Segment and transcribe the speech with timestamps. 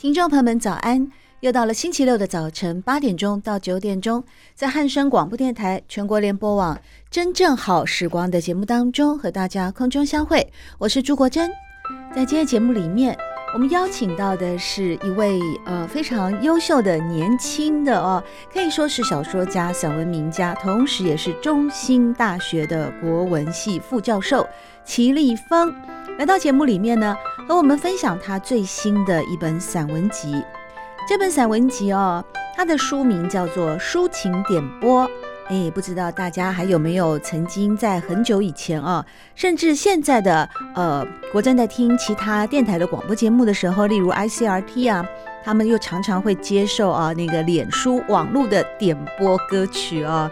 [0.00, 1.06] 听众朋友们，早安！
[1.40, 6.74] 又到了星期六的早晨八点钟到九点钟，在汉声广播电台全国联播网
[7.10, 10.50] 《真正好时光》的节目当中，和大家空中相会。
[10.78, 11.50] 我是朱国珍。
[12.14, 13.14] 在今天节目里面，
[13.52, 24.48] 我们邀请到的是一位呃非常优秀的年轻的哦，可以说是小说家、散文名家，同时也是中兴大学的国文系副教授
[24.82, 25.70] 齐立峰。
[26.20, 27.16] 来到节目里面呢，
[27.48, 30.44] 和我们分享他最新的一本散文集。
[31.08, 32.22] 这本散文集哦，
[32.54, 35.04] 它的书名叫做《抒情点播》。
[35.48, 39.02] 哎，不知道大家还有没有曾经在很久以前啊，
[39.34, 41.02] 甚至现在的呃，
[41.32, 45.02] 国珍在听其他电台的广播节目的时候，例如 ICRT 啊，
[45.42, 50.30] 他们又常常会接受啊那个脸书网络的点播歌曲啊。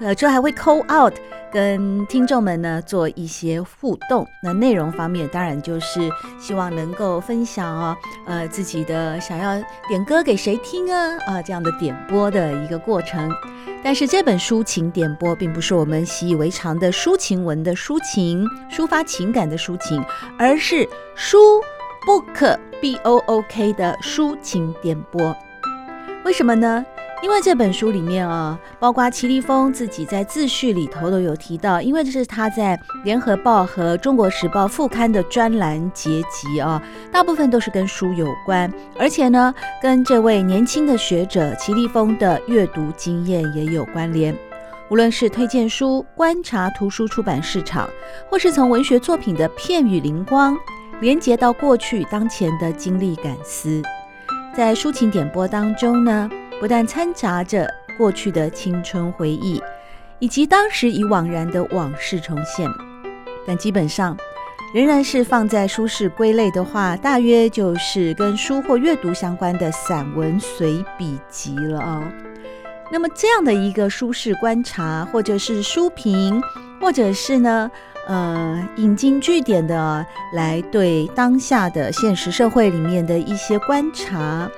[0.00, 1.14] 呃，这还会 call out
[1.52, 4.26] 跟听众们呢做一些互动。
[4.42, 6.00] 那内容方面，当然就是
[6.38, 13.30] 希望能够分享哦，呃，自己的想要点歌给谁听啊啊这样的点播的一个过程。
[13.84, 20.02] 但是这本抒情点播并不是我们习以为常的抒情文的抒情，抒发情感的抒情，
[20.38, 21.38] 而是书
[22.06, 25.36] book b o o k 的抒情点播。
[26.24, 26.84] 为什么呢？
[27.24, 44.36] 因为这本书里面啊，包括齐立峰自己在自序里头都有提到，因为这是他在《联合报》和《中国时报》副刊的专栏结集啊，大部分都是跟书有关，而且呢，跟这位年轻的学者齐立峰的阅读经验也有关联。
[44.90, 47.88] 无论是推荐书、观察图书出版市场，
[48.28, 50.54] 或是从文学作品的片语灵光，
[51.00, 53.80] 连接到过去当前的经历感思，
[54.54, 56.30] 在抒情点播当中呢。
[56.60, 59.62] 不但掺杂着过去的青春回忆，
[60.18, 62.68] 以及当时已惘然的往事重现，
[63.46, 64.16] 但基本上
[64.74, 72.02] 仍然是放在书市归类的话，大约就是跟书或阅读相关的散文随笔集了、哦。
[72.90, 76.42] 那么这样的一个舒适观察，或者是书评，
[76.80, 77.70] 或者是呢，
[78.06, 84.50] 呃，引经据典的来对当下的现实社会里面的一些观察。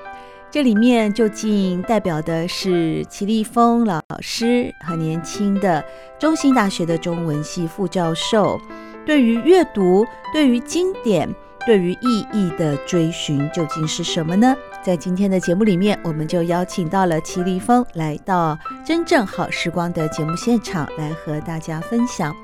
[0.56, 5.84] 这里面究竟代表的是齐立峰老师和年轻的
[6.18, 8.58] 中兴大学的中文系副教授，
[9.04, 11.28] 对于阅读、对于经典、
[11.66, 14.56] 对于意义的追寻究竟是什么呢？
[14.82, 22.34] 在今天的节目里面，我们就邀请到了齐立峰来到真正好时光的节目现场，来和大家分享。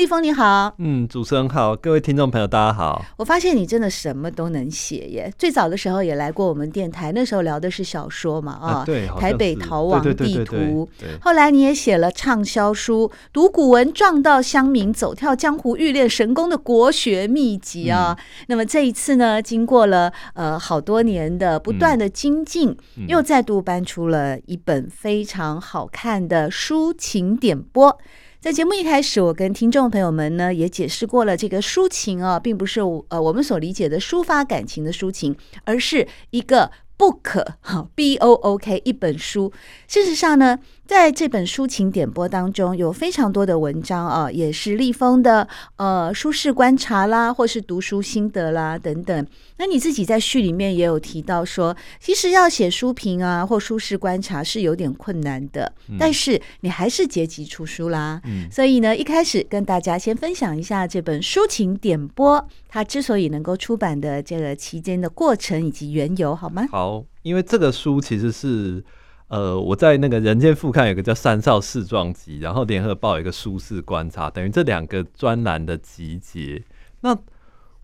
[0.00, 3.04] 立峰你好，嗯，主持人好，各位听众朋友大家好。
[3.18, 5.30] 我发现你真的什么都能写耶。
[5.36, 10.16] 最早的时候也来过我们电台，那时候聊的是小说嘛，啊，对，台北逃亡地图。
[10.16, 11.18] 对对对对对。
[11.20, 18.16] 后来你也写了畅销书《读古文撞到乡民，走跳江湖欲练神功的国学秘籍》啊。
[18.18, 27.98] 嗯、那么这一次呢，经过了呃好多年的不断的精进，嗯、又再度搬出了一本非常好看的抒情点播。
[28.40, 39.50] 在节目一开始，我跟听众朋友们呢也解释过了，这个抒情啊，并不是呃我们所理解的抒发感情的抒情，而是一个 book 哈 b o o k 一本书。
[39.88, 40.58] 事实上呢。
[40.90, 45.46] 在这本抒情点播当中，有非常多的文章啊，也是立峰的
[45.76, 49.24] 呃书事观察啦，或是读书心得啦等等。
[49.58, 58.20] 那你自己在序里面也有提到说，其实要写书评啊或书事观察是有点困难的，嗯、但是你还是结集出书啦。
[58.24, 66.66] 嗯，所以呢，一开始跟大家先分享一下这本抒情点播，它之所以能够出版的这个期间的过程以及缘由，好吗？
[66.72, 66.89] 好，
[67.22, 68.84] 因为这个书其实是。
[69.30, 76.60] 呃，我在那个《人间副刊》有个叫《三少四壮集》，然后《联合报》有一个书市观察，等于这两个专栏的集结。
[77.02, 77.16] 那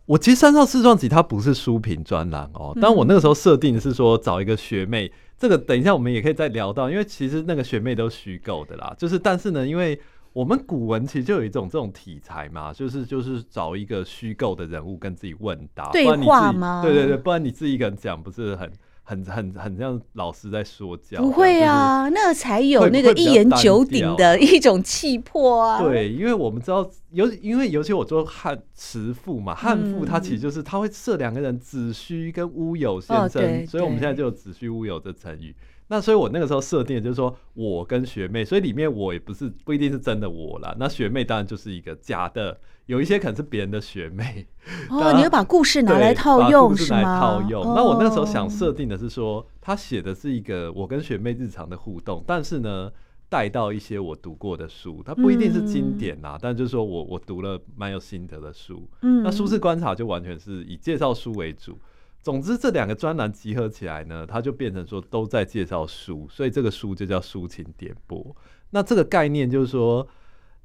[0.06, 8.92] 我其实《三少四壮集》它不是书评专栏哦，但我那个时候设定的是说找一个学妹，这个等一下我们也可以再聊到，因为其实那个学妹都虚构的啦。
[8.98, 9.96] 就是但是呢，因为
[10.32, 16.82] 我们古文其实就有一种这种题材嘛，就是就是找一个虚构的人物跟自己问答，对话吗？
[16.82, 18.68] 对对对，不然你自己一个人讲不是很。
[19.08, 25.80] 很很很像老师在说教，不会啊，那才有那个一言九鼎的一种气魄啊。
[25.80, 35.54] 对，因为我们知道，尤因为尤其我做汉词赋嘛，汉赋它其实就是它会设两个人，子虚跟乌有先生，所以我们现在就有子虚乌有这成语。
[35.88, 40.74] 那所以我那个时候设定的就是说我跟学妹，所以里面我也不是不一定是真的我啦。
[40.78, 42.58] 那学妹当然就是一个假的。
[42.86, 44.46] 有一些可能是别人的学妹
[44.90, 47.18] 哦，你要把故事拿来套用是吗？
[47.18, 47.60] 套用。
[47.74, 52.88] 那我那时候想设定的是说，他写的是一个我跟学妹日常的互动，但是呢，
[53.28, 58.88] 带到一些我读过的书，它不一定是经典啊，但就是说我我读了蛮有心得的书。
[59.02, 61.76] 嗯，那书市观察就完全是以介绍书为主，
[62.26, 68.34] 总之这两个专栏集合起来呢，它就变成说都在介绍书，所以这个书就叫抒情点播。
[68.70, 70.04] 那这个概念就是说，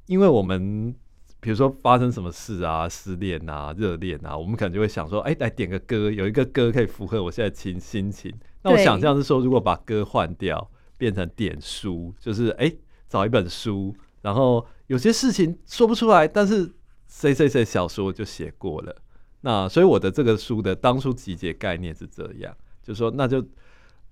[0.07, 0.91] 因为我们
[1.39, 8.33] 比如说发生什么事啊，失恋啊，热恋啊，我们可能就会想说，哎，来点个歌，有一个歌可以符合我现在情心情。
[8.63, 12.73] 那我想象是说，如果把歌换掉，变成点书，就是哎，
[13.07, 16.73] 找一本书，然后有些事情说不出来，但是
[17.07, 18.95] 谁谁谁小说就写过了。
[19.41, 23.45] 那所以我的这个书的当初集结概念是这样，就是说那就。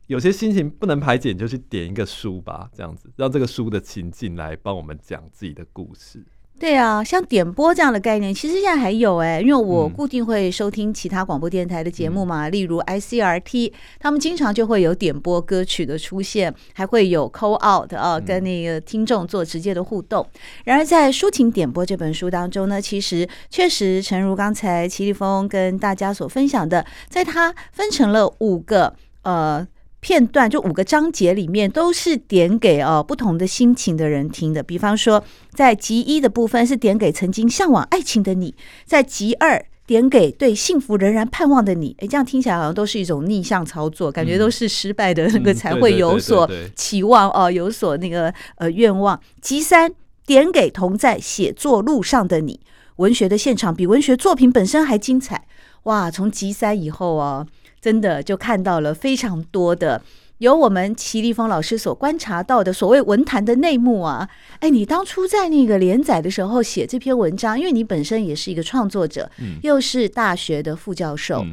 [0.07, 6.25] 有些心情不能排解，就去点一个书吧，这样子让这个书的情境来帮我们讲自己的故事。
[6.59, 20.21] 对啊，像点播这样的概念，其实现在还有哎、欸，因为我固定会收听其他广播电台的节目嘛，嗯、例如 ICRT，他们经常就会有点播歌曲的出现，还会有 call out 啊，跟那个听众做直接的互动。
[20.33, 29.65] 嗯、然而在抒情点播这本书当中呢，其实确实诚如刚才齐立峰跟大家所分享的，在它分成了五个呃。
[30.01, 34.63] 片段就五个章节里面都是点给哦不同的心情的人听的。
[34.63, 35.23] 比方说，
[35.53, 38.55] 在集一的部分是点给曾经向往爱情的你，
[38.85, 41.93] 在集二点给对幸福仍然盼望的你。
[41.99, 49.19] 诶，这样听起来好像都是一种逆向操作，感觉都是失败的那个才会有所期望哦，有所那个呃愿望。
[49.41, 49.91] 集三
[50.25, 52.59] 点给同在写作路上的你，
[52.95, 55.45] 文学的现场比文学作品本身还精彩。
[55.83, 57.45] 哇，从集三以后啊。
[57.81, 60.01] 真的就看到了非常多的
[60.39, 64.29] 由我们齐立峰老师所观察到的所谓文坛的内幕啊！
[64.59, 69.29] 哎，你当初在那个连载的时候写这篇文章，因为你本身也是一个创作者，
[69.63, 71.45] 又是大学的副教授，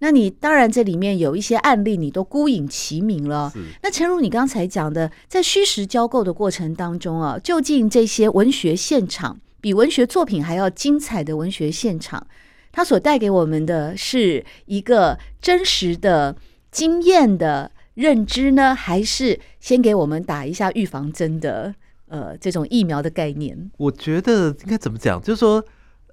[0.00, 3.52] 那你当然这里面有一些案例，你都孤影其名了。
[3.84, 12.26] 那诚如你刚才讲的，在虚实交构的过程当中啊，究竟这些文学现场比文学作品还要精彩的文学现场，
[12.72, 16.34] 它所带给我们的是一个真实的
[16.70, 21.74] 经验的认知呢，还是先给我们打一下预防针的
[22.08, 23.70] 呃这种疫苗的概念？
[23.76, 25.64] 我觉得应该怎么讲，就是说。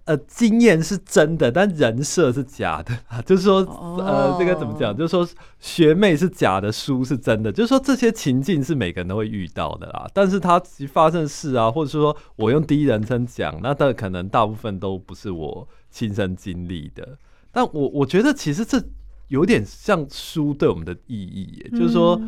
[0.10, 3.22] 呃，经验是真的，但人设是假的啊。
[3.28, 3.58] 就是说，
[4.00, 4.96] 呃，这个怎么讲？
[4.98, 5.30] 就是说，
[5.60, 7.52] 学妹是假的，书是真的。
[7.52, 10.10] 就是说，这些情境是每个人都会遇到的啦。
[10.12, 17.16] 但是它其实发生的事啊，或者说我用第一人称讲，那但可能大部分都不是我亲身经历的。
[17.52, 18.82] 但我我觉得，其实这
[19.28, 22.20] 有点像书对我们的意义耶，就是说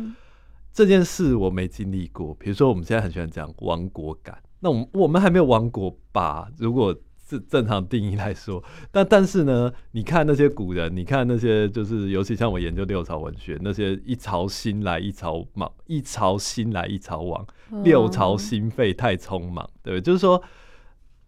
[0.72, 2.32] 这件事我没经历过。
[2.38, 6.48] 比如说，我们现在很喜欢讲亡国感，那我们我们还没有亡国吧？
[6.58, 6.94] 如果
[7.24, 17.46] 是正常定义来说，但但是呢，你看那些古人，你看那些就是，尤其像我研究六朝文学，那些一朝兴来一朝亡，一朝兴来一朝亡，
[17.84, 20.02] 六朝兴废太匆忙，对不对？
[20.02, 20.42] 就是说，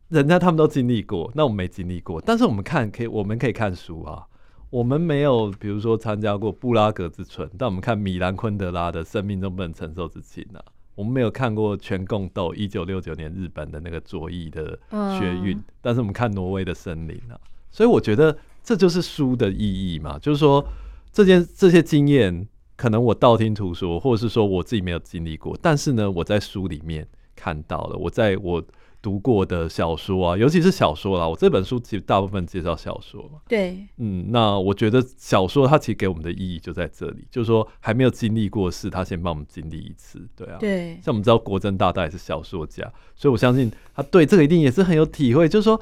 [0.09, 4.27] 人家他们都经历过，那我们没经历过，但是我们看可以，我们可以看书啊，
[4.71, 10.65] 我们没有，比如说参加过布拉格之春，但我们看米兰昆德拉的《生命中不能承受之轻》啊。
[10.95, 14.79] 我们没有看过全共斗一九六九年日本的那个左翼的
[15.19, 17.39] 学运，嗯、但是我们看挪威的森林啊，
[17.71, 20.65] 所以我觉得这就是书的意义嘛，就是说
[21.13, 22.47] 这件这些经验，
[22.77, 28.63] 可能我道听途说，或者是说我自己没有经历过，但是呢，我在书里面看到了，我在我。
[29.05, 31.29] 读过的小说啊，尤其是小说啦。
[31.29, 33.39] 我这本书其实大部分介绍小说嘛。
[33.47, 40.57] 对，嗯，那我觉得小说它其实给我们的意义就在这里，就是说还没有经历过事，他先帮我们经历一次，对啊。
[40.59, 45.47] 对，像我们知道国珍大大也是小说家，所以我相信他对这个一定也是很有体会。
[45.47, 45.79] 就是说，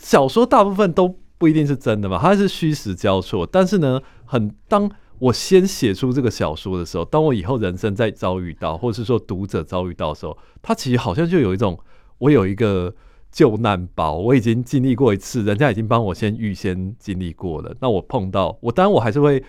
[0.00, 3.46] 小说大部分都不一定是真的嘛，它是虚实交错。
[3.46, 11.78] 但是呢，很当我先写出这个小说的时候，当我以后人生再遭遇到，或者是说读者遭遇到的时候，他其实好像就有一种。
[12.18, 12.94] 我有一个
[13.30, 17.74] 救难包，我已经经历过一次，人家已经帮我先预先经历过了。
[17.80, 19.42] 那我碰到我，当然我还是会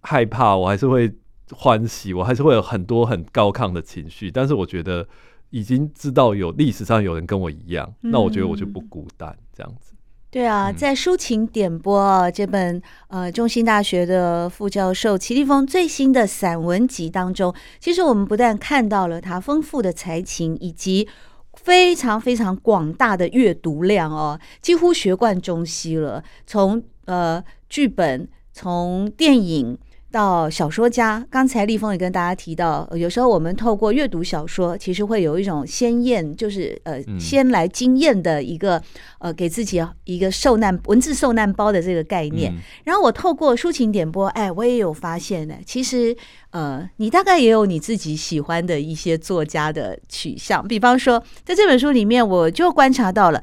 [0.00, 1.12] 害怕，我还是会
[1.50, 4.30] 欢喜，我还是会有很多很高亢的情绪。
[4.30, 5.06] 但是我觉得
[5.50, 9.36] 已经知道有历史上有人跟我一样，那我觉得我就不孤单。
[9.52, 9.92] 这样子，
[10.30, 21.08] 对啊，在抒情点播啊这本呃中兴大学的副教授齐立峰最新的散文集当中，其实我们不但看到了他丰富的才情以及。
[21.56, 26.22] 非常非常广大的阅读量哦，几乎学贯中西了。
[26.46, 29.78] 从呃剧本，从电影。
[30.14, 38.80] 到小说家，刚才立峰也跟大家提到，有时候我们透过阅读小说，其实会有一种先验，就是呃先来经验的一个
[39.18, 42.54] 呃给自己一个受难文字受难包的这个概念。
[42.84, 46.16] 然后我透过抒情点播，哎，我也有发现呢，其实
[46.50, 53.42] 呃你大概也有你自己喜欢的一些作家的取向，比方说在这本书里面，我就观察到了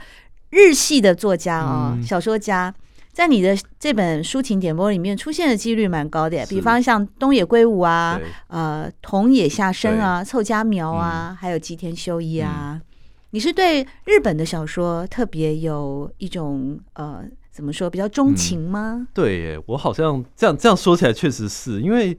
[0.51, 2.73] 日系的作家啊，小说家。
[3.11, 12.79] 在你的这本抒情点播里面出现的几率蛮高的，比方像东野圭吾啊，呃，桐野下生啊，凑佳苗啊，嗯、还有吉田修一啊。
[12.79, 12.81] 嗯、
[13.31, 18.97] 你是对日本的小说特别有一种呃，怎么说比较钟情吗？
[18.99, 22.17] 嗯、对耶，我好像这样这样说起来确实是因为。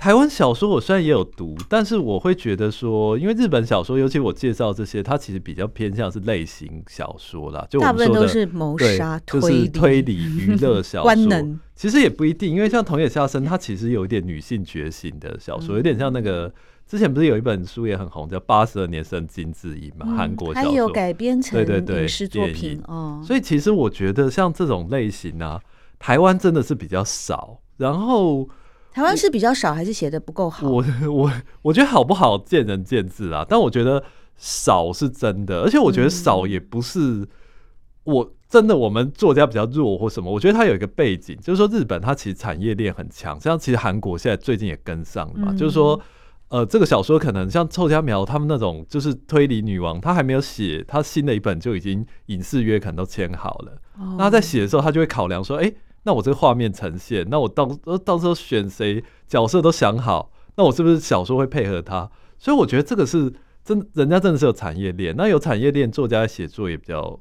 [0.00, 11.14] 台湾小说我虽然也有读，但是我会觉得说，因为日本小说，尤其我介绍这些，它其实比较偏向是类型小说啦，就我们说的，大部分都是谋杀、就是推理、娱乐小说。
[11.26, 16.50] 能其实也不一定，因为像桐野下生，他其实有一点女性觉醒的小说，嗯、有点像那个
[16.86, 23.22] 之前不是有一本书也很红，叫《八十二年生金智英》嘛，韩、嗯、国小说，还有改编成影视作品哦。
[23.22, 25.60] 所以其实我觉得像这种类型啊，
[25.98, 28.48] 台湾真的是比较少，然后。
[28.92, 30.68] 台湾是比较少，还是写的不够好？
[30.68, 31.32] 我我
[31.62, 33.46] 我觉得好不好见仁见智啊。
[33.48, 34.02] 但我觉得
[34.36, 37.26] 少是真的，而且我觉得少也不是
[38.04, 40.32] 我真的我们作家比较弱或什么。
[40.32, 45.52] 我觉得它有一个背景，就是说日本它其实产业链很强，像其实韩国现在最近也跟上了嘛。
[45.52, 46.00] 就是说，
[46.48, 53.80] 呃，这个小说可能像臭家苗他们那种就是推理女王，她还没有写，她新的一本就已经影视约可能都签好了。
[54.18, 55.72] 那她在写的时候，她就会考量说，哎。
[56.04, 57.66] 那我这个画面呈现，那我到
[58.04, 62.10] 到时候选谁角色都想好，那我是不是小说会配合他？
[62.38, 65.14] 所以我觉得这个是真，人家真的是有产业链。
[65.16, 67.20] 那有产业链，作家写作也比较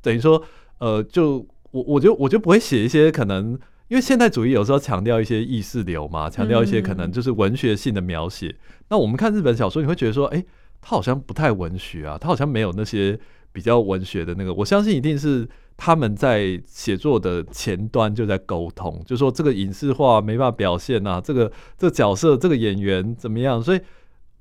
[0.00, 0.40] 等于说，
[0.78, 3.58] 呃，就我我就我就不会写一些可能，
[3.88, 8.46] 因为现代主义有时候强调一些意识流嘛，强调一些可能就是文学性的描写。
[8.46, 10.46] 嗯、那我们看日本小说，你会觉得说，哎、欸，
[10.80, 13.18] 他好像不太文学啊，他好像没有那些
[13.52, 14.52] 比较文学的那个。
[14.54, 15.48] 我相信一定是。
[15.82, 23.62] 他们在写作的前端就在沟通，就说这个影视化没办法表现啊，这个这个角色这个演员怎么样？
[23.62, 23.80] 所以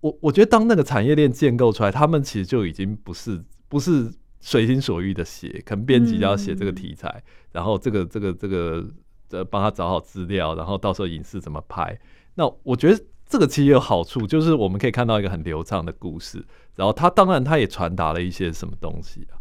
[0.02, 4.12] 我我觉得当那个产业链建构出来，他们其实就已经不是不是
[4.42, 7.24] 随心所欲的写，可能编辑就要写这个题材，
[7.54, 8.86] 然后这个这个这个
[9.30, 11.98] 呃帮他找好资料，然后到时候影视怎么拍？
[12.36, 16.44] 那我觉得这个其实有好处，就是我们可以看到一个很流畅的故事，
[16.76, 19.38] 然后他当然他也传达了一些什么东西啊。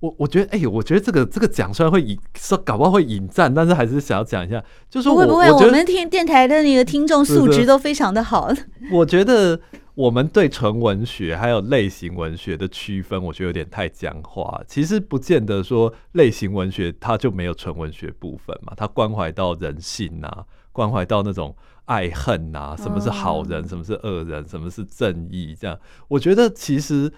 [0.00, 8.50] 我我觉得，哎、欸，我觉得这个这个讲出来会引说，搞不好会引战，但是还是想要讲一下，就是会不会我，我们听电台的那个听众素质都非常的好。
[8.90, 9.60] 我觉得
[9.94, 14.62] 我们对纯文学还有类型文学的区分，我觉得有点太僵化。
[14.66, 21.54] 其实不见得说类型文学它就没有纯文学部分嘛，它关怀到人性啊，关怀到那种
[21.90, 25.78] 爱恨啊，什么是好人，什么是恶人，什么是正义，这样，
[26.08, 27.12] 我觉得其实。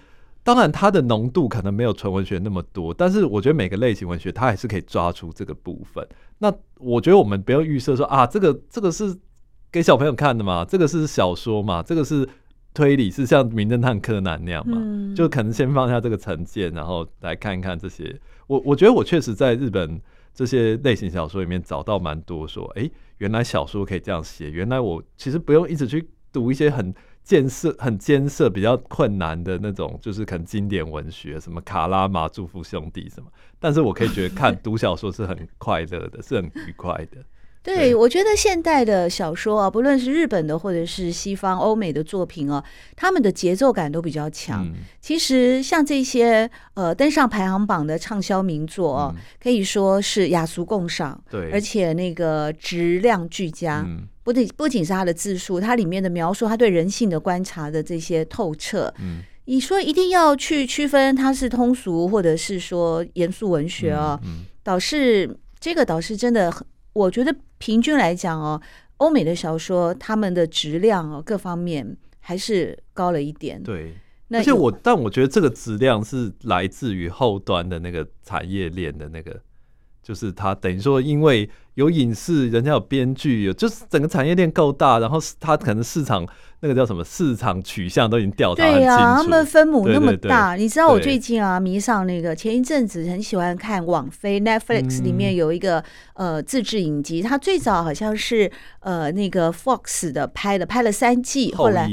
[0.45, 6.05] 当然，它的浓度可能没有纯文学那么多，但是我觉得每个类型文学它还是可以抓出这个部分。
[6.39, 9.17] 那我觉得我们不要预设说啊，这个这个是
[9.71, 12.27] 给小朋友看的嘛，这个是小说嘛，这个是
[12.73, 18.13] 推理，是像名侦探柯南那样嘛，嗯、就可能先放下这个成见，然后来看一看这些。
[18.47, 20.01] 我我觉得我确实在日本
[20.33, 26.93] 这些类型小说里面找到蛮多说，哎、原来小说可以这样写，原来我其实不用一直去读一些很。
[27.23, 33.31] 艰涩很艰涩，比较困难的那种，就是可能经典文学，什么卡拉马祝福兄弟什么。
[33.61, 37.23] 但是我可以觉得看读小说是很快乐的，是很愉快的。
[37.63, 42.63] 对，我觉得现代的小说啊，不论是日本的或者是西方欧美的作品啊，
[42.95, 44.65] 他们的节奏感都比较强。
[44.65, 53.83] 嗯、其实像这些呃登上排行榜的畅销名作啊，嗯、可以说是雅俗共赏，对，而且那个质量俱佳。
[53.87, 54.07] 嗯。
[54.25, 64.45] 不仅不仅是他的字数，它里面的描述，他对人性的观察的这些透彻，嗯，你说一定要去区分它是通俗或者是说严肃文学啊，嗯，嗯。
[64.63, 66.49] 倒是这个倒是真的，
[66.93, 68.61] 我觉得平均来讲哦，
[68.97, 73.93] 欧美的小说他们的质量哦各方面还是高了一点，对，
[74.29, 79.41] 那而且我但我觉得这个质量是来自于后端的那个产业链的那个。
[80.03, 86.27] 就是他等于说，因为有影视，人家有编剧，有就是整个产业链够大，然后他可能市场
[86.59, 88.85] 那个叫什么市场取向都已经调查很清楚。
[88.85, 95.79] 对啊，他们分母那么大，对对对，你知道我最近啊迷上那个前一阵子很喜欢看网飞 Netflix 里面有一个、
[96.15, 101.89] 嗯、呃自制影集，它最早好像是呃那个 Fox 的拍的，拍了三季，后来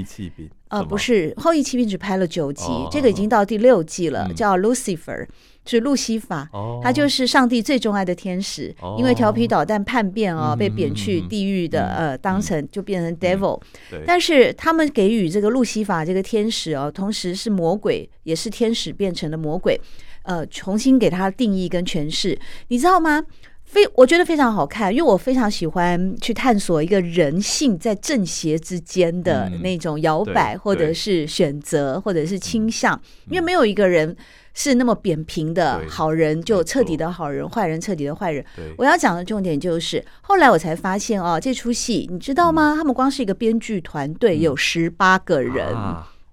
[0.69, 5.26] 呃不是后裔弃兵只拍了九集，哦、这个已经到第六季了，嗯、叫 Lucifer。
[5.71, 6.49] 是路西法，
[6.83, 13.61] 他就是上帝最钟爱的天使，因为调皮捣蛋叛变哦，被贬去地狱的，呃，当成就变成 devil。
[14.05, 19.81] 但是他们给予这个路西法这个天使哦，同时是魔鬼，也是天使变成了魔鬼，
[20.25, 22.37] 呃，重新给他定义跟诠释，
[22.67, 23.23] 你知道吗？
[23.62, 34.17] 非我觉得非常好看，因为我非常喜欢去探索一个人性在正邪之间的那种摇摆，或者是选择，或者是倾向，因为没有一个人。
[34.61, 38.45] 是那么扁平的好人就彻底的好人，坏人彻底的坏人。
[38.76, 42.75] 我要讲的重点就是，后来我才发现哦，这出戏你知道吗？
[42.76, 45.75] 他们光是一个编剧团队有十八个人。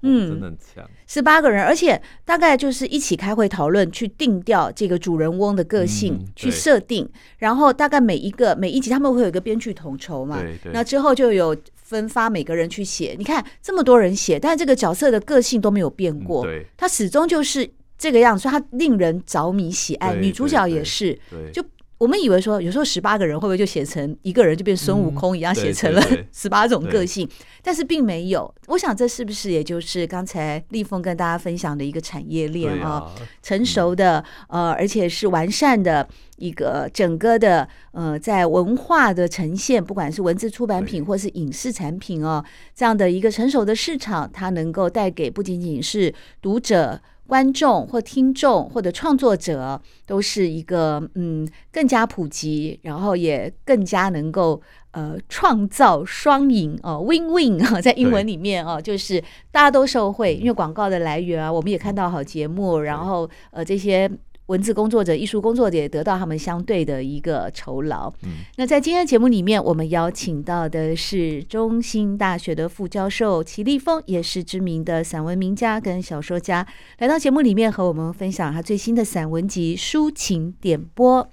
[0.01, 10.39] 嗯，真的很强，十八个人，而且大概就是一起开会讨论，去定调这个主人翁的个性，嗯、去设定，然后大概每一个每一集他们会有一个编剧统筹嘛，
[10.72, 13.15] 那之后就有分发每个人去写。
[13.17, 16.46] 你看这么多人写，但这个角色的个性都没有变过，
[16.77, 17.67] 他始终就是
[17.98, 20.13] 这个样子，所以他令人着迷喜爱。
[20.16, 21.18] 女主角也是，
[21.51, 21.63] 就。
[22.00, 27.27] 我们以为说，有时候十八个人会不会就写成一个人就变孙悟空一样，写成了 十八种个性？
[27.63, 28.54] 但是并没有。
[28.68, 33.12] 我想这是不是也就是刚才立峰跟大家分享的一个产业链啊？
[33.42, 46.13] 成熟的呃，而且是完善的一个整个的呃，在文化的呈现，不管是文字出版品或是影视产品哦，这样的一个成熟的市场，它能够带给不仅仅是
[46.44, 47.01] 读者。
[47.27, 64.10] 观众或听众或者创作者都是一个嗯更加普及，然后也更加能够呃创造双赢哦，win win 啊，在英文里面哦，就是大家都受惠，因为广告的来源啊，我们也看到好节目，然后呃这些。
[64.48, 68.12] 文字工作者、艺术工作者也得到他们相对的一个酬劳。
[68.24, 76.66] 嗯，那在今天的节目里面，我们邀请到的是中兴大学的副教授齐立峰，也是知名的散文名家跟小说家，
[77.00, 81.24] 来到节目里面和我们分享他最新的散文集《抒情点播》。